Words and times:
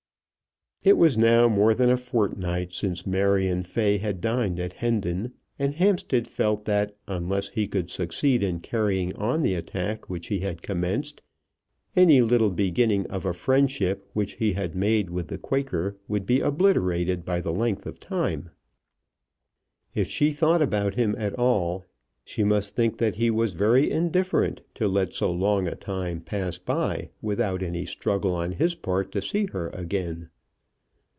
It 0.83 0.97
was 0.97 1.15
now 1.15 1.47
more 1.47 1.75
than 1.75 1.91
a 1.91 1.95
fortnight 1.95 2.73
since 2.73 3.05
Marion 3.05 3.61
Fay 3.61 3.99
had 3.99 4.19
dined 4.19 4.59
at 4.59 4.73
Hendon, 4.73 5.31
and 5.59 5.75
Hampstead 5.75 6.27
felt 6.27 6.65
that 6.65 6.95
unless 7.07 7.49
he 7.49 7.67
could 7.67 7.91
succeed 7.91 8.41
in 8.41 8.61
carrying 8.61 9.15
on 9.15 9.43
the 9.43 9.53
attack 9.53 10.09
which 10.09 10.29
he 10.29 10.39
had 10.39 10.63
commenced, 10.63 11.21
any 11.95 12.19
little 12.19 12.49
beginning 12.49 13.05
of 13.11 13.27
a 13.27 13.33
friendship 13.33 14.09
which 14.13 14.37
he 14.37 14.53
had 14.53 14.73
made 14.73 15.11
with 15.11 15.27
the 15.27 15.37
Quaker 15.37 15.97
would 16.07 16.25
be 16.25 16.39
obliterated 16.39 17.23
by 17.23 17.39
the 17.41 17.53
length 17.53 17.85
of 17.85 17.99
time. 17.99 18.49
If 19.93 20.07
she 20.07 20.31
thought 20.31 20.63
about 20.63 20.95
him 20.95 21.13
at 21.15 21.35
all, 21.37 21.85
she 22.25 22.43
must 22.43 22.75
think 22.75 22.97
that 22.97 23.17
he 23.17 23.29
was 23.29 23.53
very 23.53 23.91
indifferent 23.91 24.61
to 24.81 24.87
let 24.87 25.13
so 25.13 25.31
long 25.31 25.67
a 25.67 25.75
time 25.75 26.21
pass 26.21 26.57
by 26.57 27.11
without 27.21 27.61
any 27.61 27.85
struggle 27.85 28.33
on 28.33 28.53
his 28.53 28.73
part 28.73 29.11
to 29.11 29.21
see 29.21 29.45
her 29.53 29.69
again. 29.69 30.29